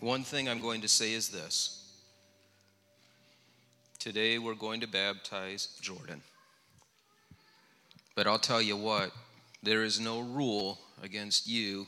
[0.00, 1.76] One thing I'm going to say is this
[3.98, 6.22] today we're going to baptize Jordan.
[8.16, 9.10] But I'll tell you what,
[9.62, 11.86] there is no rule against you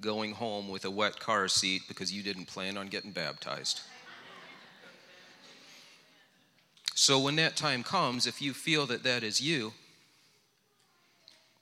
[0.00, 3.82] going home with a wet car seat because you didn't plan on getting baptized.
[6.96, 9.72] So when that time comes, if you feel that that is you,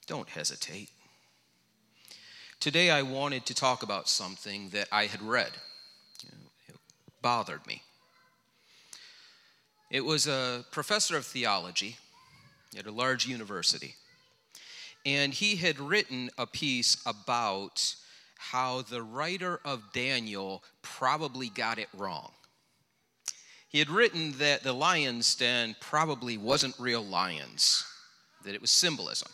[0.07, 0.89] don't hesitate.
[2.59, 5.51] Today I wanted to talk about something that I had read.
[7.23, 7.81] Bothered me.
[9.89, 11.95] It was a professor of theology
[12.77, 13.95] at a large university.
[15.05, 17.95] And he had written a piece about
[18.37, 22.31] how the writer of Daniel probably got it wrong.
[23.69, 27.85] He had written that the lion's den probably wasn't real lions,
[28.43, 29.31] that it was symbolism.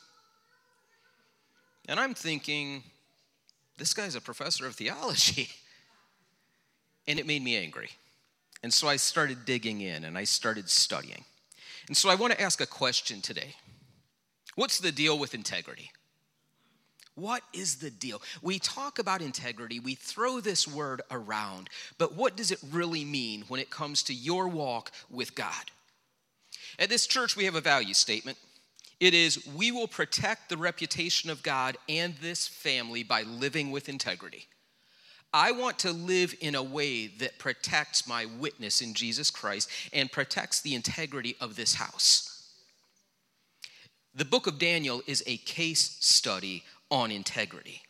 [1.87, 2.83] And I'm thinking,
[3.77, 5.49] this guy's a professor of theology.
[7.09, 7.89] And it made me angry.
[8.63, 11.25] And so I started digging in and I started studying.
[11.87, 13.55] And so I want to ask a question today
[14.55, 15.91] What's the deal with integrity?
[17.15, 18.21] What is the deal?
[18.41, 23.43] We talk about integrity, we throw this word around, but what does it really mean
[23.49, 25.71] when it comes to your walk with God?
[26.77, 28.37] At this church, we have a value statement.
[29.01, 33.89] It is, we will protect the reputation of God and this family by living with
[33.89, 34.47] integrity.
[35.33, 40.11] I want to live in a way that protects my witness in Jesus Christ and
[40.11, 42.51] protects the integrity of this house.
[44.15, 47.81] The book of Daniel is a case study on integrity.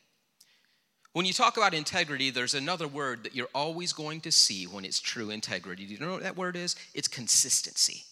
[1.14, 4.86] When you talk about integrity, there's another word that you're always going to see when
[4.86, 5.86] it's true integrity.
[5.86, 6.76] Do you know what that word is?
[6.94, 8.04] It's consistency.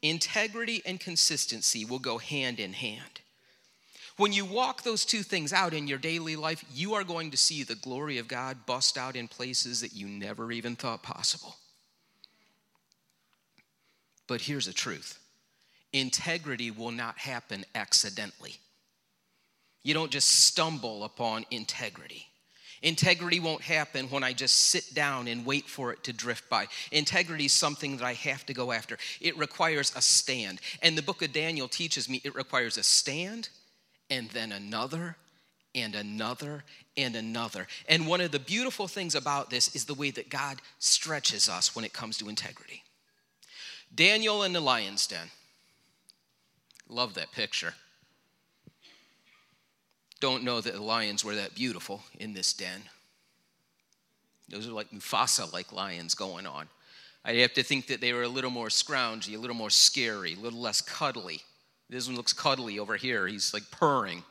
[0.00, 3.20] Integrity and consistency will go hand in hand.
[4.22, 7.36] When you walk those two things out in your daily life, you are going to
[7.36, 11.56] see the glory of God bust out in places that you never even thought possible.
[14.28, 15.18] But here's the truth
[15.92, 18.54] integrity will not happen accidentally.
[19.82, 22.28] You don't just stumble upon integrity.
[22.80, 26.68] Integrity won't happen when I just sit down and wait for it to drift by.
[26.92, 28.98] Integrity is something that I have to go after.
[29.20, 30.60] It requires a stand.
[30.80, 33.48] And the book of Daniel teaches me it requires a stand
[34.10, 35.16] and then another
[35.74, 36.64] and another
[36.96, 37.66] and another.
[37.88, 41.74] And one of the beautiful things about this is the way that God stretches us
[41.74, 42.82] when it comes to integrity.
[43.94, 45.30] Daniel in the lion's den.
[46.88, 47.74] Love that picture.
[50.20, 52.82] Don't know that the lions were that beautiful in this den.
[54.48, 56.68] Those are like Mufasa like lions going on.
[57.24, 60.34] I'd have to think that they were a little more scroungy, a little more scary,
[60.34, 61.40] a little less cuddly.
[61.92, 63.26] This one looks cuddly over here.
[63.26, 64.22] He's like purring.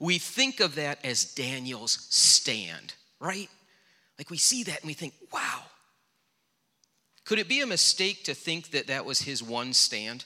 [0.00, 3.48] We think of that as Daniel's stand, right?
[4.18, 5.62] Like we see that and we think, wow,
[7.24, 10.24] could it be a mistake to think that that was his one stand?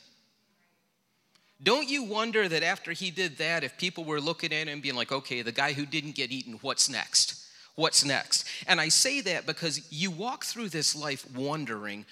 [1.63, 4.95] Don't you wonder that after he did that, if people were looking at him being
[4.95, 7.47] like, okay, the guy who didn't get eaten, what's next?
[7.75, 8.47] What's next?
[8.67, 12.07] And I say that because you walk through this life wondering,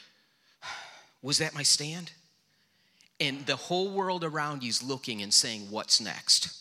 [1.23, 2.13] was that my stand?
[3.21, 6.57] And the whole world around you is looking and saying, what's next?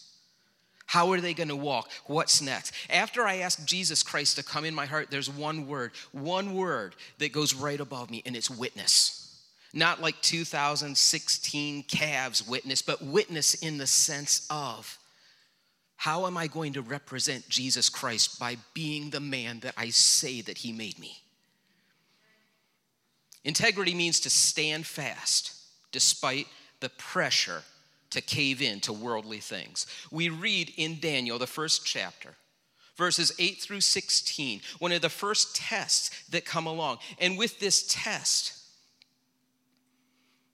[0.86, 1.90] How are they going to walk?
[2.08, 2.74] What's next?
[2.90, 6.96] After I ask Jesus Christ to come in my heart, there's one word, one word
[7.20, 9.40] that goes right above me, and it's witness.
[9.72, 14.98] Not like 2016 Cavs witness, but witness in the sense of
[15.96, 20.42] how am I going to represent Jesus Christ by being the man that I say
[20.42, 21.20] that he made me?
[23.44, 25.59] Integrity means to stand fast
[25.92, 26.48] despite
[26.80, 27.64] the pressure
[28.12, 29.86] to cave in to worldly things.
[30.12, 32.36] We read in Daniel, the first chapter,
[32.96, 36.98] verses 8 through 16, one of the first tests that come along.
[37.20, 38.60] And with this test,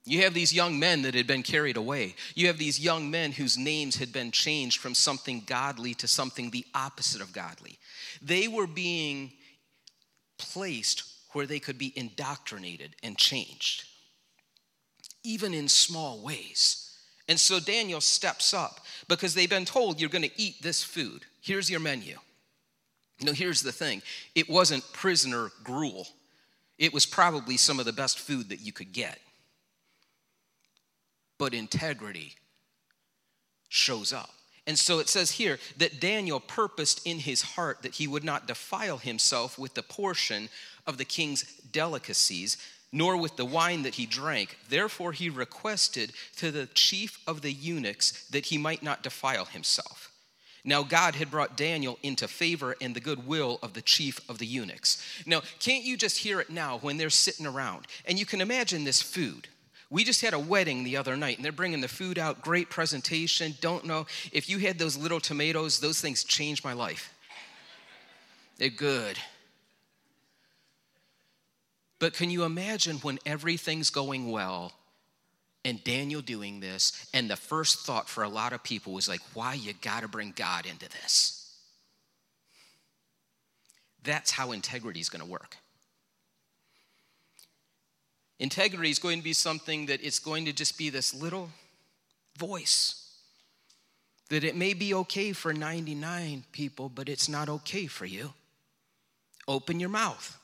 [0.06, 2.16] you have these young men that had been carried away.
[2.36, 6.52] You have these young men whose names had been changed from something godly to something
[6.52, 7.80] the opposite of godly.
[8.22, 9.32] They were being
[10.38, 13.86] placed where they could be indoctrinated and changed,
[15.26, 16.98] even in small ways.
[17.28, 21.24] And so Daniel steps up because they've been told you're going to eat this food.
[21.42, 22.18] Here's your menu.
[23.22, 24.02] No, here's the thing
[24.36, 26.08] it wasn't prisoner gruel,
[26.78, 29.20] it was probably some of the best food that you could get.
[31.38, 32.36] But integrity
[33.70, 34.30] shows up.
[34.68, 38.48] And so it says here that Daniel purposed in his heart that he would not
[38.48, 40.50] defile himself with the portion
[40.88, 42.58] of the king's delicacies,
[42.96, 44.58] nor with the wine that he drank.
[44.70, 50.14] Therefore, he requested to the chief of the eunuchs that he might not defile himself.
[50.64, 54.46] Now, God had brought Daniel into favor and the goodwill of the chief of the
[54.48, 55.06] eunuchs.
[55.26, 57.86] Now, can't you just hear it now when they're sitting around?
[58.06, 59.50] And you can imagine this food.
[59.90, 62.70] We just had a wedding the other night and they're bringing the food out, great
[62.70, 63.56] presentation.
[63.60, 67.14] Don't know if you had those little tomatoes, those things changed my life.
[68.58, 69.20] They're good.
[72.00, 74.74] But can you imagine when everything's going well
[75.64, 79.22] and Daniel doing this, and the first thought for a lot of people was like,
[79.34, 81.58] why you gotta bring God into this?
[84.04, 85.58] That's how integrity is gonna work.
[88.40, 91.50] Integrity is going to be something that it's going to just be this little
[92.38, 93.02] voice.
[94.30, 98.34] That it may be okay for 99 people, but it's not okay for you.
[99.48, 100.38] Open your mouth,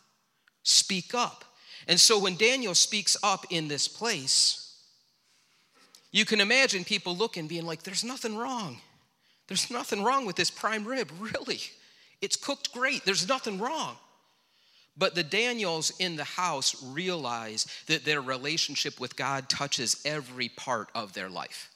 [0.64, 1.46] speak up.
[1.88, 4.76] And so when Daniel speaks up in this place,
[6.12, 8.78] you can imagine people looking, being like, there's nothing wrong.
[9.48, 11.62] There's nothing wrong with this prime rib, really.
[12.22, 13.96] It's cooked great, there's nothing wrong.
[14.98, 20.90] But the Daniels in the house realize that their relationship with God touches every part
[20.94, 21.71] of their life.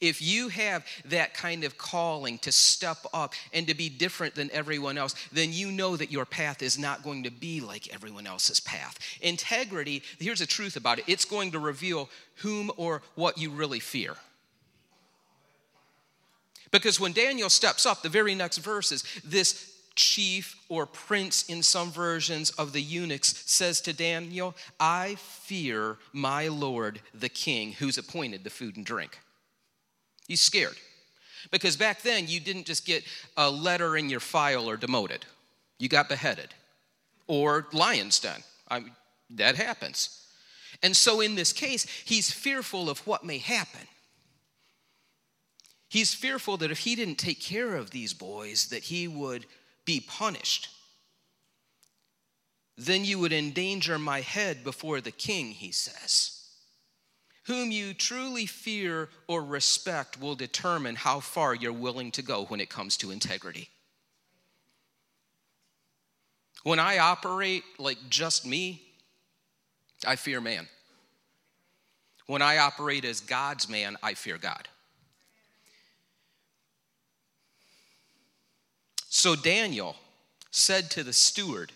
[0.00, 4.50] If you have that kind of calling to step up and to be different than
[4.52, 8.26] everyone else, then you know that your path is not going to be like everyone
[8.26, 8.98] else's path.
[9.20, 13.80] Integrity, here's the truth about it it's going to reveal whom or what you really
[13.80, 14.14] fear.
[16.70, 21.62] Because when Daniel steps up, the very next verse is this chief or prince in
[21.62, 27.98] some versions of the eunuchs says to Daniel, I fear my Lord the king who's
[27.98, 29.18] appointed the food and drink.
[30.28, 30.76] He's scared.
[31.50, 33.02] Because back then, you didn't just get
[33.36, 35.24] a letter in your file or demoted,
[35.78, 36.54] you got beheaded
[37.26, 38.42] or lion's den.
[38.70, 38.84] I
[39.30, 40.24] that happens.
[40.82, 43.86] And so, in this case, he's fearful of what may happen.
[45.88, 49.46] He's fearful that if he didn't take care of these boys, that he would
[49.84, 50.68] be punished.
[52.76, 56.37] Then you would endanger my head before the king, he says.
[57.48, 62.60] Whom you truly fear or respect will determine how far you're willing to go when
[62.60, 63.70] it comes to integrity.
[66.62, 68.82] When I operate like just me,
[70.06, 70.68] I fear man.
[72.26, 74.68] When I operate as God's man, I fear God.
[79.08, 79.96] So Daniel
[80.50, 81.72] said to the steward,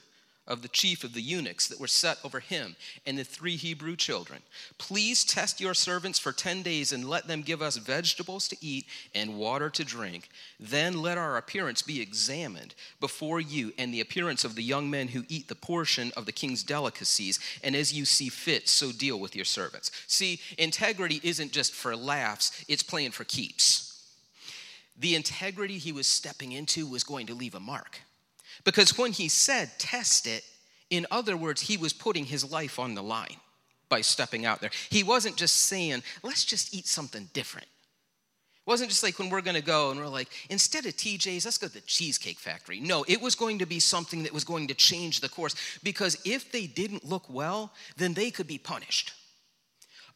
[0.47, 2.75] of the chief of the eunuchs that were set over him
[3.06, 4.43] and the three Hebrew children.
[4.77, 8.87] Please test your servants for 10 days and let them give us vegetables to eat
[9.15, 10.29] and water to drink.
[10.59, 15.09] Then let our appearance be examined before you and the appearance of the young men
[15.09, 17.39] who eat the portion of the king's delicacies.
[17.62, 19.93] And as you see fit, so deal with your servants.
[20.09, 23.89] See, integrity isn't just for laughs, it's playing for keeps.
[24.99, 28.00] The integrity he was stepping into was going to leave a mark.
[28.64, 30.44] Because when he said test it,
[30.91, 33.37] in other words, he was putting his life on the line
[33.88, 34.70] by stepping out there.
[34.91, 37.67] He wasn't just saying, let's just eat something different.
[37.67, 41.59] It wasn't just like when we're gonna go and we're like, instead of TJ's, let's
[41.59, 42.79] go to the Cheesecake Factory.
[42.79, 46.17] No, it was going to be something that was going to change the course because
[46.25, 49.12] if they didn't look well, then they could be punished.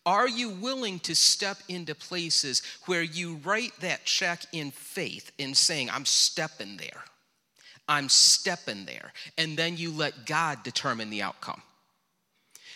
[0.07, 5.53] Are you willing to step into places where you write that check in faith in
[5.53, 7.03] saying, I'm stepping there?
[7.89, 9.13] I'm stepping there.
[9.39, 11.63] And then you let God determine the outcome.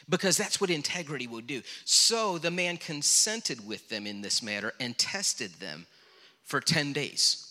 [0.08, 1.62] Because that's what integrity will do.
[1.84, 5.86] So the man consented with them in this matter and tested them
[6.44, 7.46] for 10 days.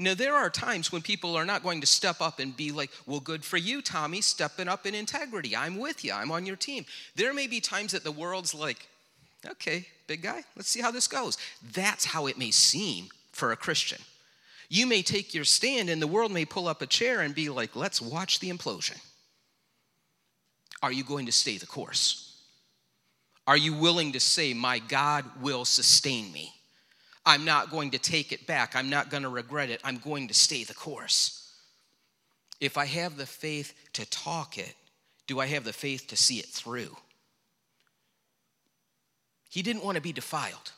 [0.00, 2.90] Now, there are times when people are not going to step up and be like,
[3.04, 5.56] well, good for you, Tommy, stepping up in integrity.
[5.56, 6.86] I'm with you, I'm on your team.
[7.16, 8.86] There may be times that the world's like,
[9.44, 11.36] okay, big guy, let's see how this goes.
[11.72, 13.98] That's how it may seem for a Christian.
[14.68, 17.48] You may take your stand, and the world may pull up a chair and be
[17.48, 18.98] like, let's watch the implosion.
[20.82, 22.28] Are you going to stay the course?
[23.46, 26.52] Are you willing to say, My God will sustain me?
[27.24, 28.76] I'm not going to take it back.
[28.76, 29.80] I'm not going to regret it.
[29.84, 31.52] I'm going to stay the course.
[32.60, 34.74] If I have the faith to talk it,
[35.26, 36.96] do I have the faith to see it through?
[39.48, 40.72] He didn't want to be defiled.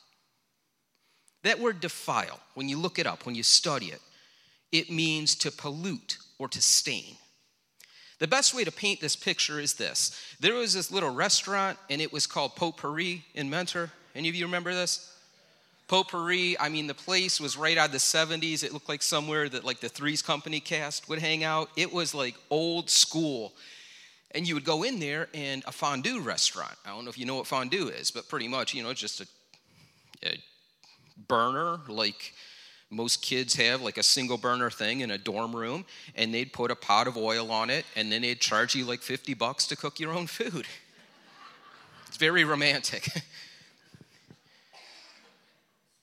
[1.43, 4.01] That word defile, when you look it up, when you study it,
[4.73, 7.17] it means to pollute or to stain.
[8.19, 12.01] The best way to paint this picture is this there was this little restaurant, and
[12.01, 13.91] it was called Potpourri in Mentor.
[14.15, 15.15] Any of you remember this?
[15.89, 18.63] Potpourri, I mean, the place was right out of the 70s.
[18.63, 21.69] It looked like somewhere that like the Three's Company cast would hang out.
[21.77, 23.55] It was like old school.
[24.33, 26.77] And you would go in there and a fondue restaurant.
[26.87, 29.21] I don't know if you know what fondue is, but pretty much, you know, just
[29.21, 29.27] a,
[30.23, 30.39] a
[31.29, 32.35] burner, like
[32.91, 35.85] most kids have like a single burner thing in a dorm room,
[36.17, 39.01] and they'd put a pot of oil on it, and then they'd charge you like
[39.01, 40.67] 50 bucks to cook your own food.
[42.09, 43.09] It's very romantic.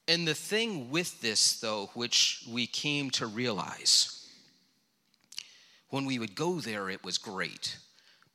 [0.08, 4.26] and the thing with this, though, which we came to realize,
[5.90, 7.76] when we would go there, it was great.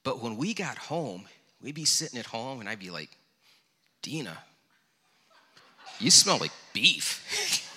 [0.04, 1.24] But when we got home,
[1.62, 3.16] we'd be sitting at home, and I'd be like,
[4.02, 4.36] Dina,
[6.02, 7.68] you smell like beef.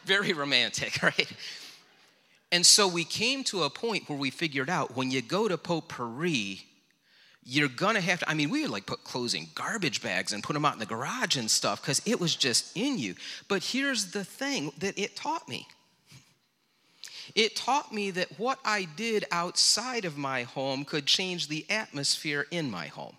[0.04, 1.32] Very romantic, right?
[2.52, 5.58] And so we came to a point where we figured out when you go to
[5.58, 6.64] potpourri,
[7.44, 8.30] you're gonna have to.
[8.30, 10.78] I mean, we would like put clothes in garbage bags and put them out in
[10.78, 13.14] the garage and stuff because it was just in you.
[13.48, 15.66] But here's the thing that it taught me
[17.34, 22.46] it taught me that what I did outside of my home could change the atmosphere
[22.50, 23.16] in my home.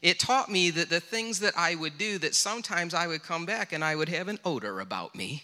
[0.00, 3.44] It taught me that the things that I would do, that sometimes I would come
[3.44, 5.42] back and I would have an odor about me.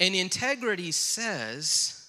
[0.00, 2.08] And integrity says,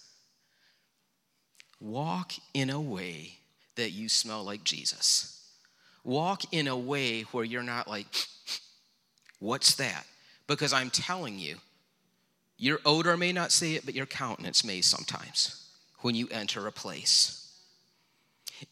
[1.79, 3.33] walk in a way
[3.75, 5.35] that you smell like Jesus.
[6.03, 8.07] Walk in a way where you're not like,
[9.39, 10.05] what's that?
[10.47, 11.57] Because I'm telling you,
[12.57, 15.67] your odor may not say it, but your countenance may sometimes
[15.99, 17.49] when you enter a place.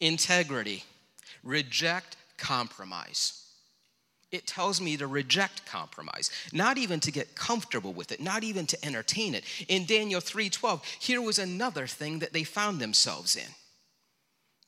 [0.00, 0.84] Integrity,
[1.42, 3.44] reject compromise.
[4.30, 8.66] It tells me to reject compromise, not even to get comfortable with it, not even
[8.66, 9.44] to entertain it.
[9.68, 13.54] In Daniel 3:12, here was another thing that they found themselves in.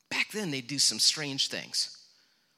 [0.09, 1.97] Back then they'd do some strange things.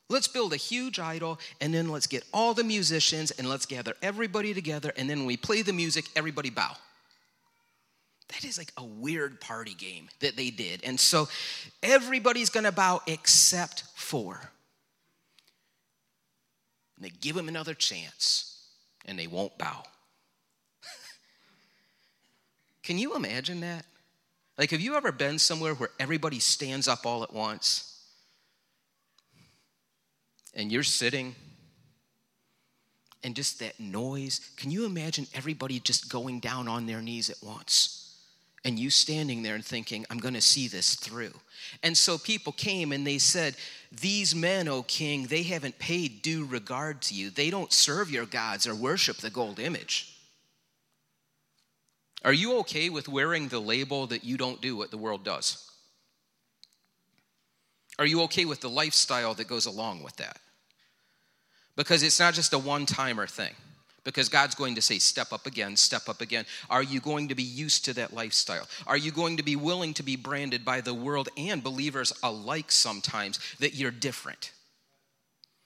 [0.10, 3.96] Let's build a huge idol and then let's get all the musicians and let's gather
[4.02, 6.78] everybody together and then when we play the music, everybody bow.
[8.30, 10.82] That is like a weird party game that they did.
[10.84, 11.28] And so
[11.82, 14.40] everybody's gonna bow except for.
[16.96, 18.66] And they give them another chance
[19.06, 19.84] and they won't bow.
[22.84, 23.86] Can you imagine that?
[24.58, 27.94] Like, have you ever been somewhere where everybody stands up all at once?
[30.54, 31.36] and you're sitting
[33.24, 34.52] and just that noise.
[34.58, 38.03] Can you imagine everybody just going down on their knees at once?
[38.66, 41.34] And you standing there and thinking, I'm going to see this through.
[41.82, 43.56] And so people came and they said,
[43.92, 47.30] These men, O king, they haven't paid due regard to you.
[47.30, 50.18] They don't serve your gods or worship the gold image.
[52.24, 55.70] Are you okay with wearing the label that you don't do what the world does?
[58.00, 60.40] Are you okay with the lifestyle that goes along with that?
[61.76, 63.54] Because it's not just a one timer thing.
[64.04, 66.46] Because God's going to say, step up again, step up again.
[66.70, 68.68] Are you going to be used to that lifestyle?
[68.86, 72.72] Are you going to be willing to be branded by the world and believers alike
[72.72, 74.52] sometimes that you're different?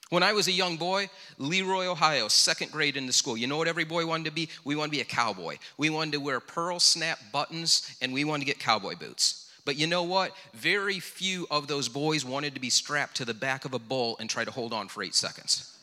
[0.09, 3.57] When I was a young boy, Leroy, Ohio, second grade in the school, you know
[3.57, 4.49] what every boy wanted to be?
[4.63, 5.57] We wanted to be a cowboy.
[5.77, 9.51] We wanted to wear pearl snap buttons and we wanted to get cowboy boots.
[9.65, 10.31] But you know what?
[10.53, 14.15] Very few of those boys wanted to be strapped to the back of a bull
[14.19, 15.76] and try to hold on for eight seconds.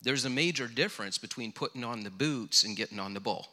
[0.00, 3.48] There's a major difference between putting on the boots and getting on the bull.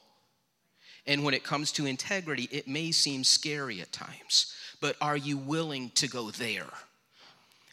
[1.08, 5.38] And when it comes to integrity, it may seem scary at times, but are you
[5.38, 6.72] willing to go there?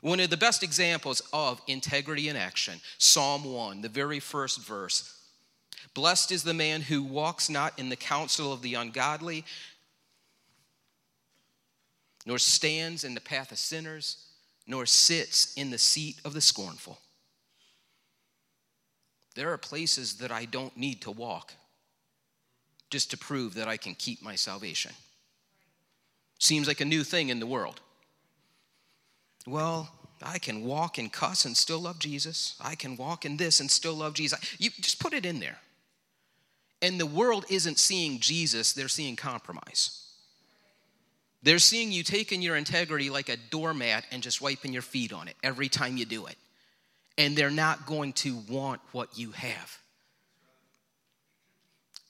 [0.02, 5.17] One of the best examples of integrity in action, Psalm 1, the very first verse.
[5.95, 9.45] Blessed is the man who walks not in the counsel of the ungodly,
[12.26, 14.26] nor stands in the path of sinners,
[14.67, 16.99] nor sits in the seat of the scornful.
[19.35, 21.55] There are places that I don't need to walk
[22.91, 24.93] just to prove that I can keep my salvation.
[26.39, 27.81] Seems like a new thing in the world.
[29.47, 29.89] Well,
[30.21, 32.55] I can walk and cuss and still love Jesus.
[32.61, 34.39] I can walk in this and still love Jesus.
[34.59, 35.59] You just put it in there.
[36.83, 40.01] And the world isn't seeing Jesus, they're seeing compromise.
[41.45, 45.27] They're seeing you taking your integrity like a doormat and just wiping your feet on
[45.27, 46.37] it every time you do it
[47.19, 49.78] and they're not going to want what you have.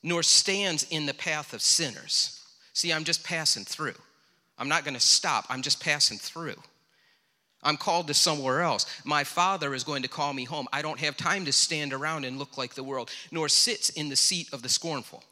[0.02, 2.40] Nor stands in the path of sinners.
[2.72, 3.94] See, I'm just passing through.
[4.58, 6.56] I'm not going to stop, I'm just passing through.
[7.64, 8.86] I'm called to somewhere else.
[9.04, 10.66] My father is going to call me home.
[10.72, 14.08] I don't have time to stand around and look like the world, nor sits in
[14.08, 15.22] the seat of the scornful.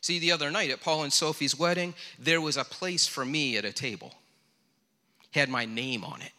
[0.00, 3.56] See, the other night at Paul and Sophie's wedding, there was a place for me
[3.56, 4.12] at a table,
[5.32, 6.30] had my name on it.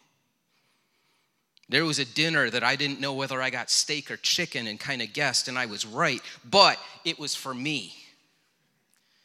[1.68, 4.78] There was a dinner that I didn't know whether I got steak or chicken and
[4.78, 7.92] kind of guessed, and I was right, but it was for me.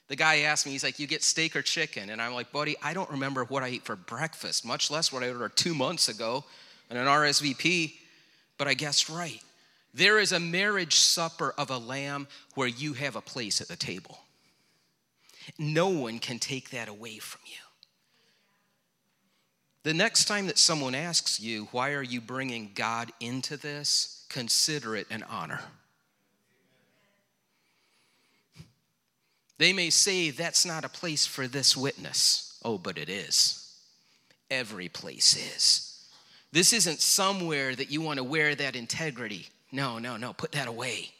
[0.08, 2.10] The guy asked me, he's like, You get steak or chicken?
[2.10, 5.24] And I'm like, Buddy, I don't remember what I ate for breakfast, much less what
[5.24, 6.44] I ordered two months ago
[6.90, 7.94] on an RSVP.
[8.58, 9.42] but I guessed right.
[9.94, 13.76] There is a marriage supper of a lamb where you have a place at the
[13.76, 14.20] table.
[15.58, 17.71] No one can take that away from you.
[19.84, 24.26] The next time that someone asks you, why are you bringing God into this?
[24.30, 25.62] Consider it an honor.
[29.58, 32.60] They may say, that's not a place for this witness.
[32.64, 33.76] Oh, but it is.
[34.50, 36.08] Every place is.
[36.52, 39.48] This isn't somewhere that you want to wear that integrity.
[39.72, 40.34] No, no, no.
[40.34, 41.12] Put that away.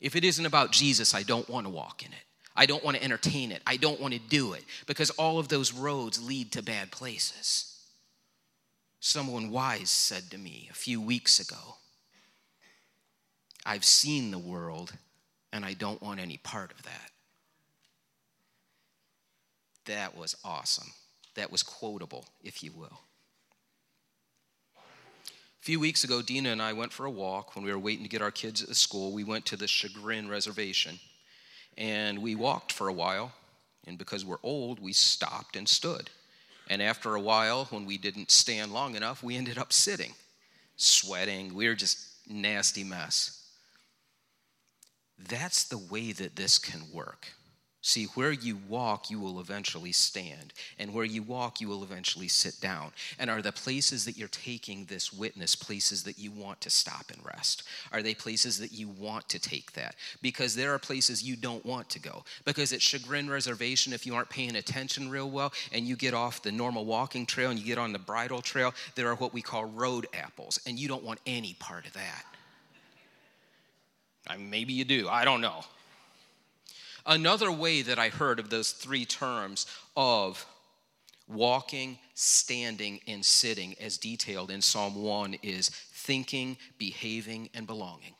[0.00, 2.18] If it isn't about Jesus, I don't want to walk in it.
[2.56, 3.62] I don't want to entertain it.
[3.66, 7.70] I don't want to do it because all of those roads lead to bad places.
[9.00, 11.76] Someone wise said to me a few weeks ago,
[13.66, 14.92] I've seen the world
[15.52, 17.10] and I don't want any part of that.
[19.86, 20.92] That was awesome.
[21.34, 23.00] That was quotable, if you will.
[24.76, 28.04] A few weeks ago, Dina and I went for a walk when we were waiting
[28.04, 29.12] to get our kids at the school.
[29.12, 31.00] We went to the Chagrin Reservation.
[31.76, 33.32] And we walked for a while,
[33.86, 36.10] and because we're old, we stopped and stood.
[36.68, 40.14] And after a while, when we didn't stand long enough, we ended up sitting,
[40.76, 41.54] sweating.
[41.54, 43.44] We were just nasty mess.
[45.18, 47.28] That's the way that this can work.
[47.86, 50.54] See, where you walk, you will eventually stand.
[50.78, 52.92] And where you walk, you will eventually sit down.
[53.18, 57.10] And are the places that you're taking this witness places that you want to stop
[57.12, 57.64] and rest?
[57.92, 59.96] Are they places that you want to take that?
[60.22, 62.24] Because there are places you don't want to go.
[62.46, 66.42] Because at Chagrin Reservation, if you aren't paying attention real well and you get off
[66.42, 69.42] the normal walking trail and you get on the bridle trail, there are what we
[69.42, 70.58] call road apples.
[70.66, 72.24] And you don't want any part of that.
[74.26, 75.64] I mean, maybe you do, I don't know.
[77.06, 80.46] Another way that I heard of those three terms of
[81.28, 88.14] walking, standing, and sitting, as detailed in Psalm 1, is thinking, behaving, and belonging.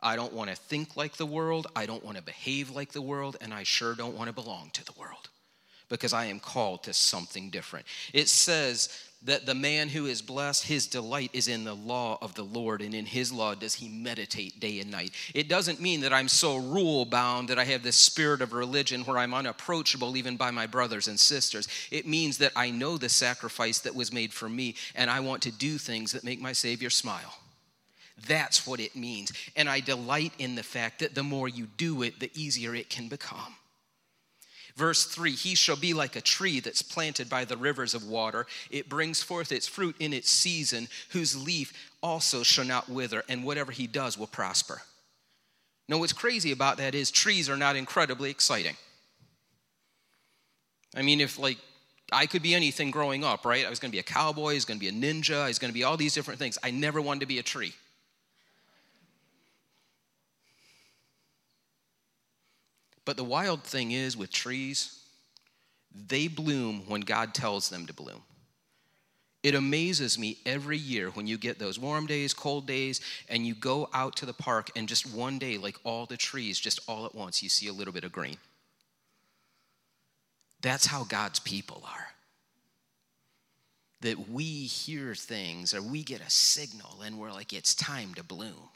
[0.00, 3.02] I don't want to think like the world, I don't want to behave like the
[3.02, 5.28] world, and I sure don't want to belong to the world
[5.88, 7.86] because I am called to something different.
[8.12, 8.88] It says
[9.22, 12.80] that the man who is blessed, his delight is in the law of the Lord,
[12.80, 15.10] and in his law does he meditate day and night.
[15.34, 19.02] It doesn't mean that I'm so rule bound that I have this spirit of religion
[19.02, 21.66] where I'm unapproachable even by my brothers and sisters.
[21.90, 25.42] It means that I know the sacrifice that was made for me, and I want
[25.42, 27.34] to do things that make my Savior smile.
[28.26, 29.32] That's what it means.
[29.56, 32.88] And I delight in the fact that the more you do it, the easier it
[32.88, 33.57] can become.
[34.78, 38.46] Verse 3 He shall be like a tree that's planted by the rivers of water.
[38.70, 43.42] It brings forth its fruit in its season, whose leaf also shall not wither, and
[43.42, 44.82] whatever he does will prosper.
[45.88, 48.76] Now, what's crazy about that is trees are not incredibly exciting.
[50.94, 51.58] I mean, if like
[52.12, 53.66] I could be anything growing up, right?
[53.66, 55.48] I was going to be a cowboy, I was going to be a ninja, I
[55.48, 56.56] was going to be all these different things.
[56.62, 57.74] I never wanted to be a tree.
[63.08, 65.00] But the wild thing is with trees,
[65.94, 68.20] they bloom when God tells them to bloom.
[69.42, 73.54] It amazes me every year when you get those warm days, cold days, and you
[73.54, 77.06] go out to the park, and just one day, like all the trees, just all
[77.06, 78.36] at once, you see a little bit of green.
[80.60, 82.08] That's how God's people are.
[84.02, 88.22] That we hear things or we get a signal and we're like, it's time to
[88.22, 88.68] bloom.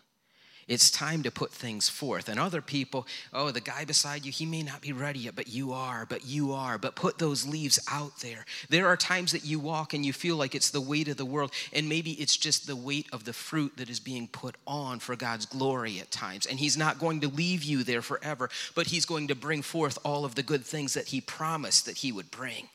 [0.73, 2.31] It's time to put things forth.
[2.31, 5.47] And other people, oh, the guy beside you, he may not be ready yet, but
[5.47, 6.79] you are, but you are.
[6.79, 8.47] But put those leaves out there.
[8.71, 11.27] There are times that you walk and you feel like it's the weight of the
[11.27, 14.99] world, and maybe it's just the weight of the fruit that is being put on
[14.99, 16.47] for God's glory at times.
[16.47, 19.99] And He's not going to leave you there forever, but He's going to bring forth
[20.07, 22.71] all of the good things that He promised that He would bring.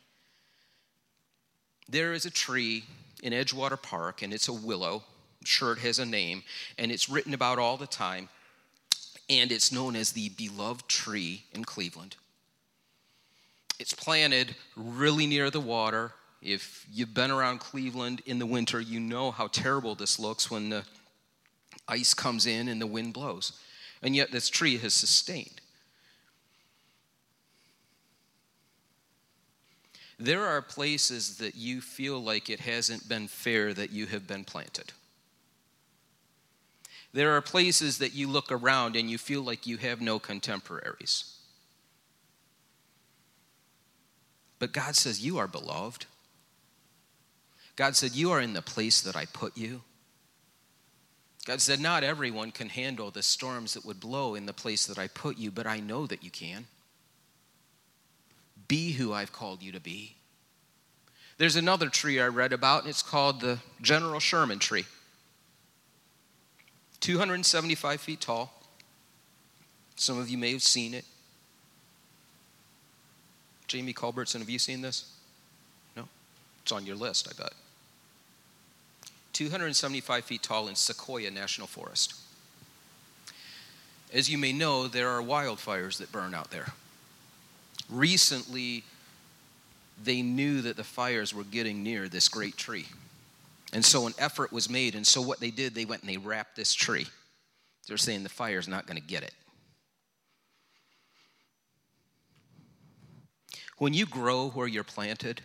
[1.89, 2.83] There is a tree
[3.23, 5.01] in Edgewater Park, and it's a willow
[5.43, 6.43] sure it has a name,
[6.77, 8.29] and it's written about all the time,
[9.29, 12.15] and it's known as the beloved tree in Cleveland.
[13.79, 16.13] It's planted really near the water.
[16.41, 20.69] If you've been around Cleveland in the winter, you know how terrible this looks when
[20.69, 20.83] the
[21.87, 23.53] ice comes in and the wind blows.
[24.01, 25.61] And yet, this tree has sustained.
[30.19, 34.43] There are places that you feel like it hasn't been fair that you have been
[34.43, 34.93] planted.
[37.17, 41.33] There are places that you look around and you feel like you have no contemporaries.
[44.59, 46.05] But God says, You are beloved.
[47.75, 49.81] God said, You are in the place that I put you.
[51.47, 54.99] God said, Not everyone can handle the storms that would blow in the place that
[54.99, 56.67] I put you, but I know that you can.
[58.67, 60.17] Be who I've called you to be.
[61.39, 64.85] There's another tree I read about, and it's called the General Sherman tree.
[67.01, 68.53] 275 feet tall.
[69.95, 71.05] Some of you may have seen it.
[73.67, 75.11] Jamie Culbertson, have you seen this?
[75.95, 76.07] No?
[76.63, 77.53] It's on your list, I bet.
[79.33, 82.15] 275 feet tall in Sequoia National Forest.
[84.13, 86.67] As you may know, there are wildfires that burn out there.
[87.89, 88.83] Recently,
[90.03, 92.87] they knew that the fires were getting near this great tree.
[93.73, 94.95] And so an effort was made.
[94.95, 97.07] And so what they did, they went and they wrapped this tree.
[97.87, 99.33] They're saying the fire's not going to get it.
[103.77, 105.41] When you grow where you're planted,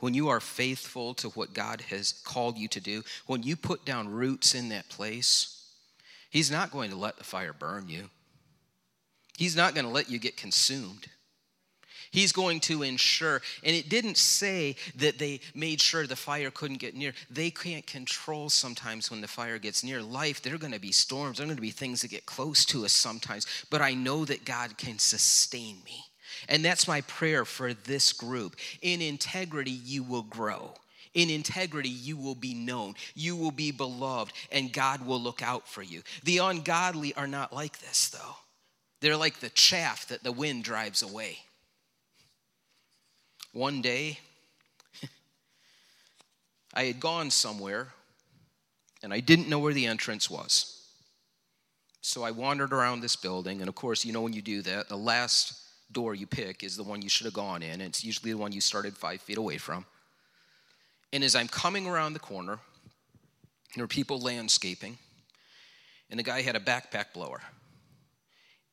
[0.00, 3.84] when you are faithful to what God has called you to do, when you put
[3.84, 5.54] down roots in that place,
[6.30, 8.10] He's not going to let the fire burn you.
[9.38, 11.06] He's not going to let you get consumed.
[12.10, 16.78] He's going to ensure, and it didn't say that they made sure the fire couldn't
[16.78, 17.12] get near.
[17.30, 20.02] They can't control sometimes when the fire gets near.
[20.02, 22.26] Life, there are going to be storms, there are going to be things that get
[22.26, 26.04] close to us sometimes, but I know that God can sustain me.
[26.48, 28.56] And that's my prayer for this group.
[28.80, 30.74] In integrity, you will grow.
[31.14, 35.66] In integrity, you will be known, you will be beloved, and God will look out
[35.66, 36.02] for you.
[36.22, 38.36] The ungodly are not like this, though.
[39.00, 41.38] They're like the chaff that the wind drives away.
[43.58, 44.20] One day,
[46.74, 47.88] I had gone somewhere
[49.02, 50.80] and I didn't know where the entrance was.
[52.00, 54.88] So I wandered around this building, and of course, you know when you do that,
[54.88, 57.80] the last door you pick is the one you should have gone in.
[57.80, 59.84] It's usually the one you started five feet away from.
[61.12, 62.60] And as I'm coming around the corner,
[63.74, 64.98] there were people landscaping,
[66.10, 67.40] and the guy had a backpack blower.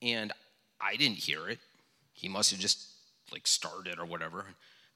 [0.04, 0.32] And
[0.80, 1.58] I didn't hear it.
[2.14, 2.88] He must have just
[3.32, 4.46] like started or whatever.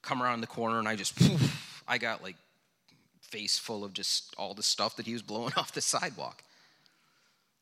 [0.02, 2.36] Come around the corner, and I just, poof, I got like
[3.22, 6.44] face full of just all the stuff that he was blowing off the sidewalk.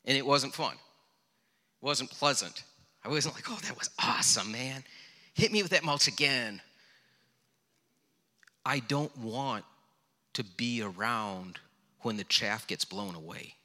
[0.05, 0.73] And it wasn't fun.
[0.73, 2.63] It wasn't pleasant.
[3.03, 4.83] I wasn't like, oh, that was awesome, man.
[5.33, 6.61] Hit me with that mulch again.
[8.65, 9.65] I don't want
[10.33, 11.59] to be around
[12.01, 13.56] when the chaff gets blown away.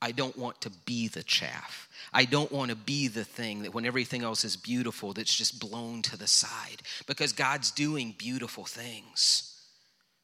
[0.00, 1.88] I don't want to be the chaff.
[2.12, 5.58] I don't want to be the thing that when everything else is beautiful, that's just
[5.58, 9.52] blown to the side because God's doing beautiful things.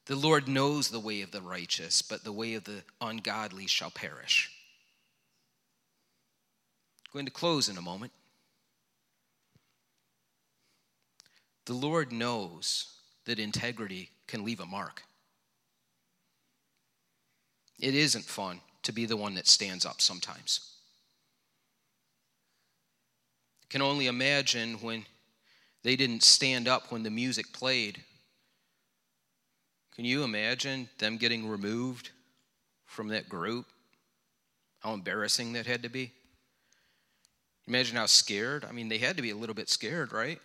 [0.05, 3.89] The Lord knows the way of the righteous, but the way of the ungodly shall
[3.89, 4.51] perish.
[7.07, 8.11] I'm going to close in a moment.
[11.65, 12.93] The Lord knows
[13.25, 15.03] that integrity can leave a mark.
[17.79, 20.59] It isn't fun to be the one that stands up sometimes.
[23.63, 25.05] I can only imagine when
[25.83, 28.01] they didn't stand up when the music played.
[29.95, 32.11] Can you imagine them getting removed
[32.85, 33.65] from that group?
[34.79, 36.11] How embarrassing that had to be.
[37.67, 38.65] Imagine how scared.
[38.65, 40.39] I mean, they had to be a little bit scared, right?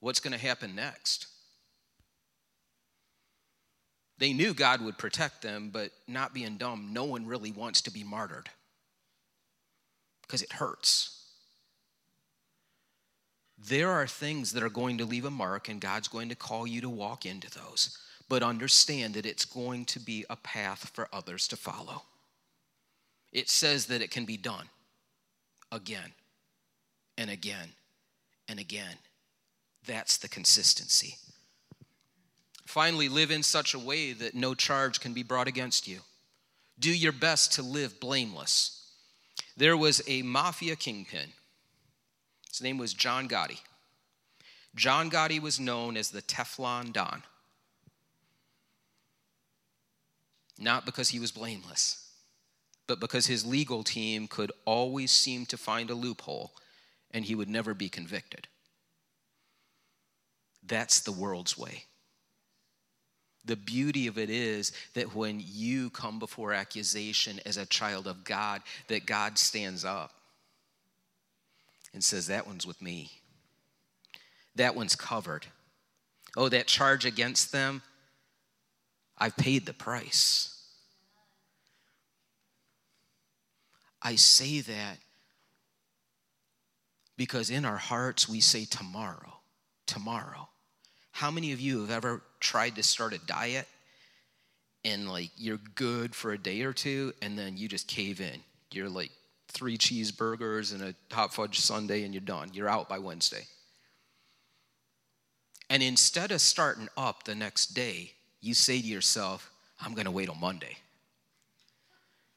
[0.00, 1.28] What's going to happen next?
[4.18, 7.90] They knew God would protect them, but not being dumb, no one really wants to
[7.90, 8.48] be martyred
[10.22, 11.18] because it hurts.
[13.58, 16.66] There are things that are going to leave a mark, and God's going to call
[16.66, 17.96] you to walk into those.
[18.28, 22.02] But understand that it's going to be a path for others to follow.
[23.32, 24.68] It says that it can be done
[25.70, 26.12] again
[27.18, 27.68] and again
[28.48, 28.96] and again.
[29.86, 31.16] That's the consistency.
[32.72, 35.98] Finally, live in such a way that no charge can be brought against you.
[36.78, 38.94] Do your best to live blameless.
[39.58, 41.34] There was a mafia kingpin.
[42.48, 43.60] His name was John Gotti.
[44.74, 47.22] John Gotti was known as the Teflon Don.
[50.58, 52.08] Not because he was blameless,
[52.86, 56.52] but because his legal team could always seem to find a loophole
[57.10, 58.48] and he would never be convicted.
[60.66, 61.84] That's the world's way.
[63.44, 68.24] The beauty of it is that when you come before accusation as a child of
[68.24, 70.12] God, that God stands up
[71.92, 73.10] and says, That one's with me.
[74.54, 75.46] That one's covered.
[76.36, 77.82] Oh, that charge against them,
[79.18, 80.48] I've paid the price.
[84.00, 84.98] I say that
[87.16, 89.40] because in our hearts we say, Tomorrow,
[89.86, 90.48] tomorrow.
[91.12, 93.68] How many of you have ever tried to start a diet
[94.84, 98.40] and like you're good for a day or two and then you just cave in?
[98.72, 99.10] You're like
[99.48, 102.50] three cheeseburgers and a hot fudge sundae and you're done.
[102.54, 103.46] You're out by Wednesday.
[105.70, 110.10] And instead of starting up the next day, you say to yourself, I'm going to
[110.10, 110.76] wait till Monday.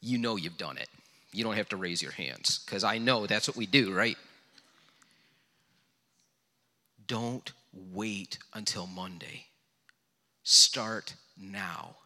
[0.01, 0.89] you know you've done it.
[1.33, 4.17] You don't have to raise your hands because I know that's what we do, right?
[7.07, 7.51] Don't
[7.93, 9.47] wait until Monday.
[10.43, 11.97] Start now.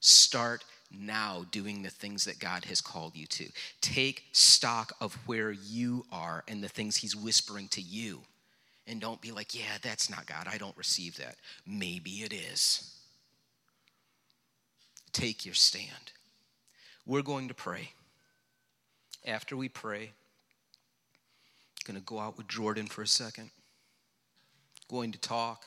[0.00, 3.48] Start now doing the things that God has called you to.
[3.80, 8.22] Take stock of where you are and the things He's whispering to you.
[8.86, 10.48] And don't be like, yeah, that's not God.
[10.50, 11.36] I don't receive that.
[11.66, 12.96] Maybe it is.
[15.12, 16.12] Take your stand.
[17.06, 17.92] We're going to pray.
[19.24, 20.10] After we pray,
[21.86, 23.50] I'm going to go out with Jordan for a second.
[24.92, 25.64] Going to talk.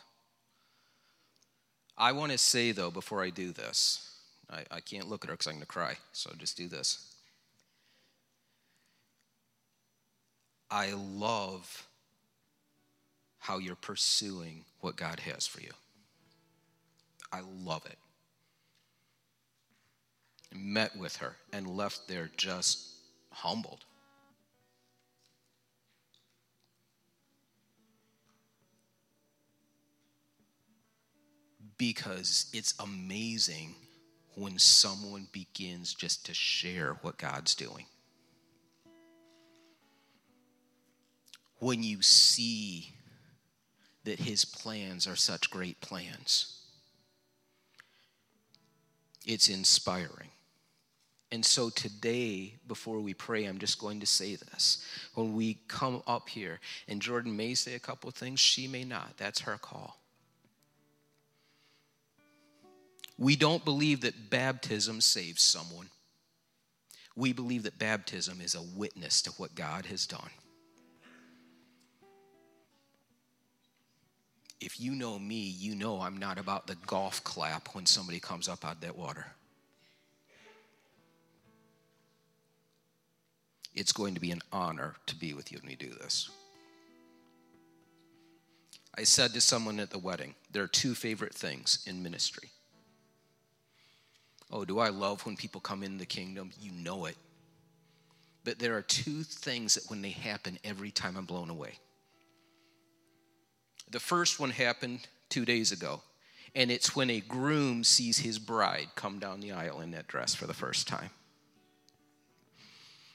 [1.98, 4.08] I want to say, though, before I do this,
[4.52, 7.16] I, I can't look at her because I'm going to cry, so just do this.
[10.70, 11.88] I love
[13.40, 15.72] how you're pursuing what God has for you.
[17.34, 17.98] I love it.
[20.56, 22.90] Met with her and left there just
[23.32, 23.86] humbled.
[31.78, 33.76] Because it's amazing
[34.36, 37.86] when someone begins just to share what God's doing.
[41.60, 42.94] When you see
[44.04, 46.60] that His plans are such great plans,
[49.26, 50.30] it's inspiring.
[51.32, 54.86] And so today, before we pray, I'm just going to say this.
[55.16, 58.84] When we come up here, and Jordan may say a couple of things, she may
[58.84, 59.18] not.
[59.18, 59.98] That's her call.
[63.18, 65.90] We don't believe that baptism saves someone.
[67.16, 70.30] We believe that baptism is a witness to what God has done.
[74.60, 78.50] If you know me, you know I'm not about the golf clap when somebody comes
[78.50, 79.28] up out of that water.
[83.74, 86.30] It's going to be an honor to be with you when we do this.
[88.98, 92.50] I said to someone at the wedding, there are two favorite things in ministry
[94.52, 96.52] Oh, do I love when people come in the kingdom?
[96.60, 97.18] You know it.
[98.44, 101.80] But there are two things that when they happen, every time I'm blown away.
[103.90, 106.02] The first one happened two days ago,
[106.54, 110.36] and it's when a groom sees his bride come down the aisle in that dress
[110.36, 111.10] for the first time.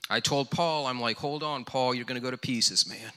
[0.08, 3.12] I told Paul, I'm like, hold on, Paul, you're going to go to pieces, man.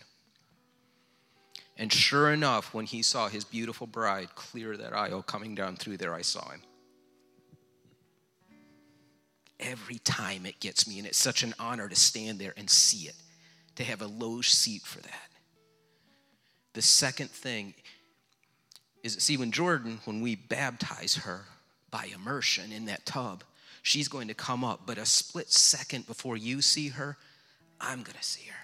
[1.76, 5.98] And sure enough, when he saw his beautiful bride clear that aisle coming down through
[5.98, 6.62] there, I saw him
[9.64, 11.00] every time it gets me.
[11.00, 13.16] And it's such an honor to stand there and see it,
[13.76, 15.30] to have a low seat for that.
[16.74, 17.74] The second thing
[19.04, 21.46] is see, when Jordan, when we baptize her
[21.92, 23.44] by immersion in that tub,
[23.82, 27.18] she's going to come up, but a split second before you see her,
[27.80, 28.56] I'm going to see her.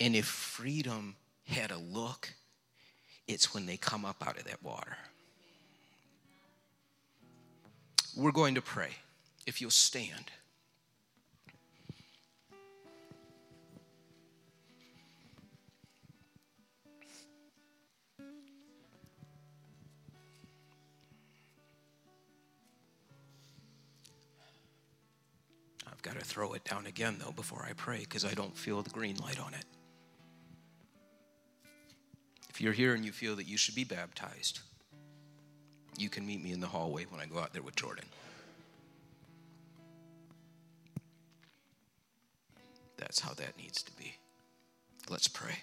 [0.00, 2.32] And if freedom had a look,
[3.28, 4.96] it's when they come up out of that water.
[8.16, 8.90] We're going to pray.
[9.46, 10.32] If you'll stand.
[25.86, 28.82] I've got to throw it down again, though, before I pray because I don't feel
[28.82, 29.64] the green light on it.
[32.58, 34.58] If you're here and you feel that you should be baptized,
[35.96, 38.04] you can meet me in the hallway when I go out there with Jordan.
[42.96, 44.16] That's how that needs to be.
[45.08, 45.60] Let's pray.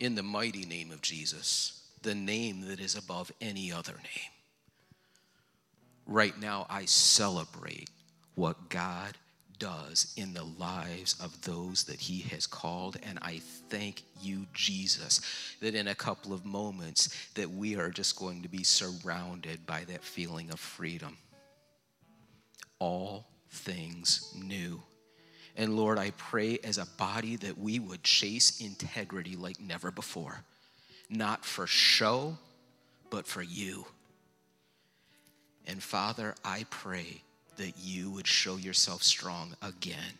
[0.00, 4.32] In the mighty name of Jesus, the name that is above any other name,
[6.08, 7.88] right now I celebrate
[8.34, 9.16] what God
[9.58, 12.96] does in the lives of those that he has called.
[13.02, 15.20] And i thank you jesus
[15.60, 19.84] that in a couple of moments that we are just going to be surrounded by
[19.84, 21.16] that feeling of freedom.
[22.78, 24.82] All things new.
[25.56, 30.42] And lord i pray as a body that we would chase integrity like never before.
[31.08, 32.36] Not for show
[33.10, 33.86] but for you.
[35.66, 37.22] And father i pray
[37.56, 40.18] that you would show yourself strong again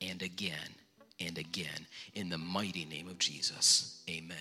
[0.00, 0.74] and again
[1.20, 1.86] and again.
[2.14, 4.36] In the mighty name of Jesus, amen.